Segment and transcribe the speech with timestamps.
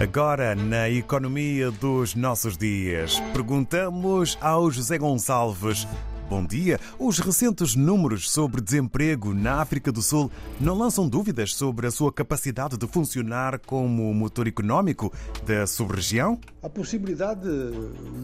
[0.00, 5.86] Agora, na economia dos nossos dias, perguntamos ao José Gonçalves.
[6.28, 6.80] Bom dia.
[6.98, 12.10] Os recentes números sobre desemprego na África do Sul não lançam dúvidas sobre a sua
[12.10, 15.12] capacidade de funcionar como motor económico
[15.46, 16.40] da sub-região?
[16.62, 17.46] A possibilidade,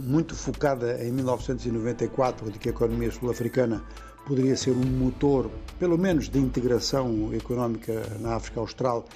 [0.07, 3.85] muito focada em 1994, de que a economia sul-africana
[4.27, 9.07] poderia ser um motor, pelo menos, de integração económica na África Austral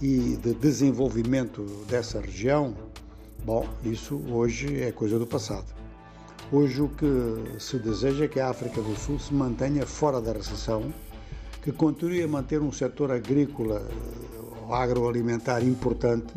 [0.00, 2.74] e de desenvolvimento dessa região,
[3.44, 5.66] bom, isso hoje é coisa do passado.
[6.50, 10.32] Hoje o que se deseja é que a África do Sul se mantenha fora da
[10.32, 10.92] recessão,
[11.62, 13.86] que continue a manter um setor agrícola
[14.62, 16.32] ou agroalimentar importante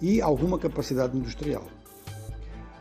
[0.00, 1.64] e alguma capacidade industrial.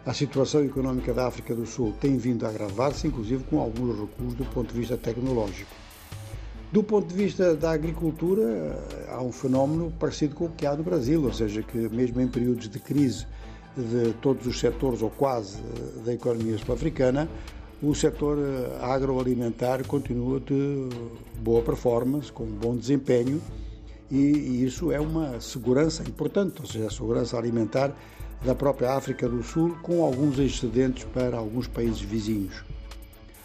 [0.06, 4.34] A situação económica da África do Sul tem vindo a agravar-se, inclusive com alguns recuos
[4.34, 5.83] do ponto de vista tecnológico.
[6.74, 8.76] Do ponto de vista da agricultura,
[9.08, 12.28] há um fenómeno parecido com o que há no Brasil, ou seja, que mesmo em
[12.28, 13.28] períodos de crise
[13.78, 15.60] de todos os setores, ou quase,
[16.04, 17.30] da economia sul-africana,
[17.80, 18.40] o setor
[18.82, 20.90] agroalimentar continua de
[21.44, 23.40] boa performance, com bom desempenho,
[24.10, 27.96] e isso é uma segurança importante, ou seja, a segurança alimentar
[28.44, 32.64] da própria África do Sul, com alguns excedentes para alguns países vizinhos.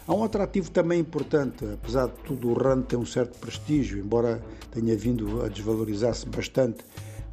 [0.09, 4.41] Há um atrativo também importante, apesar de tudo, o rand tem um certo prestígio, embora
[4.71, 6.79] tenha vindo a desvalorizar-se bastante,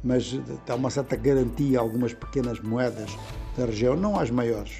[0.03, 0.39] mas
[0.69, 3.17] há uma certa garantia a algumas pequenas moedas
[3.57, 4.79] da região, não as maiores.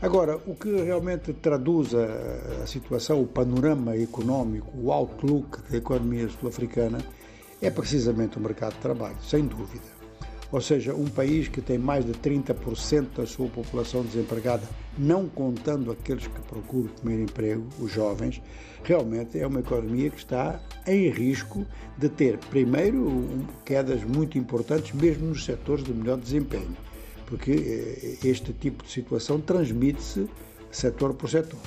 [0.00, 6.26] Agora, o que realmente traduz a, a situação, o panorama económico, o outlook da economia
[6.30, 7.04] sul-africana,
[7.60, 10.03] é precisamente o mercado de trabalho, sem dúvida.
[10.52, 14.62] Ou seja, um país que tem mais de 30% da sua população desempregada,
[14.96, 18.40] não contando aqueles que procuram primeiro emprego, os jovens,
[18.82, 21.66] realmente é uma economia que está em risco
[21.98, 26.76] de ter, primeiro, quedas muito importantes, mesmo nos setores de melhor desempenho,
[27.26, 27.52] porque
[28.22, 30.28] eh, este tipo de situação transmite-se
[30.70, 31.60] setor por setor.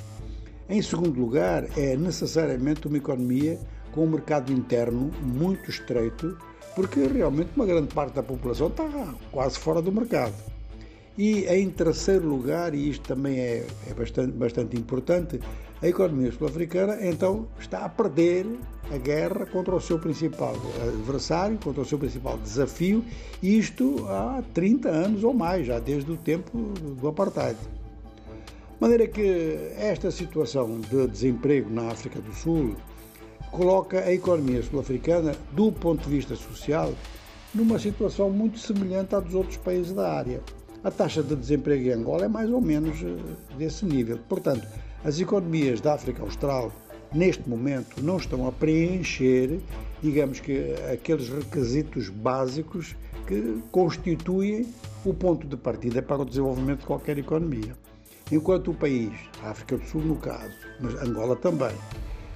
[0.70, 3.58] Em segundo lugar, é necessariamente uma economia
[3.92, 6.38] com um mercado interno muito estreito
[6.76, 8.88] porque realmente uma grande parte da população está
[9.32, 10.36] quase fora do mercado.
[11.18, 15.40] E em terceiro lugar, e isto também é, é bastante, bastante importante,
[15.82, 18.46] a economia sul-africana então está a perder
[18.92, 23.04] a guerra contra o seu principal adversário, contra o seu principal desafio,
[23.42, 26.58] isto há 30 anos ou mais, já desde o tempo
[27.00, 27.58] do apartheid.
[27.60, 32.76] De maneira que esta situação de desemprego na África do Sul
[33.52, 36.94] coloca a economia sul-africana, do ponto de vista social,
[37.54, 40.42] numa situação muito semelhante à dos outros países da área.
[40.84, 44.20] A taxa de desemprego em Angola é mais ou menos eh, desse nível.
[44.30, 44.68] Portanto,
[45.04, 46.72] as economias da África Austral,
[47.14, 49.60] neste momento, não estão a preencher,
[50.02, 54.68] digamos que, aqueles requisitos básicos que constituem
[55.04, 57.76] o ponto de partida para o desenvolvimento de qualquer economia.
[58.32, 61.76] Enquanto o país, a África do Sul no caso, mas Angola também,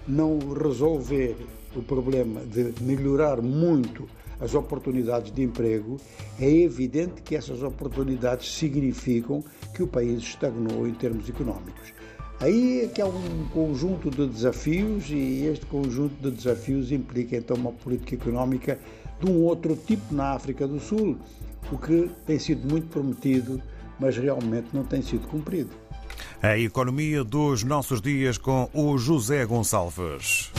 [0.08, 1.36] não resolver
[1.76, 4.08] o problema de melhorar muito
[4.40, 5.98] as oportunidades de emprego,
[6.40, 11.94] é evidente que essas oportunidades significam que o país estagnou em termos económicos.
[12.40, 17.56] Aí é que há um conjunto de desafios e este conjunto de desafios implica então
[17.56, 18.80] uma política económica
[19.20, 21.18] de um outro tipo na África do Sul,
[21.72, 23.62] o que tem sido muito prometido,
[24.00, 25.81] mas realmente não tem sido cumprido.
[26.44, 30.52] A economia dos nossos dias com o José Gonçalves.